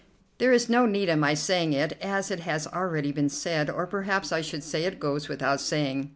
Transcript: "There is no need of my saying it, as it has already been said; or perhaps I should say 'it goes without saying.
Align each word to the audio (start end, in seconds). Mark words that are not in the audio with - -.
"There 0.39 0.51
is 0.51 0.67
no 0.67 0.87
need 0.87 1.09
of 1.09 1.19
my 1.19 1.35
saying 1.35 1.73
it, 1.73 1.95
as 2.01 2.31
it 2.31 2.39
has 2.39 2.65
already 2.65 3.11
been 3.11 3.29
said; 3.29 3.69
or 3.69 3.85
perhaps 3.85 4.31
I 4.31 4.41
should 4.41 4.63
say 4.63 4.85
'it 4.85 4.99
goes 4.99 5.29
without 5.29 5.61
saying. 5.61 6.09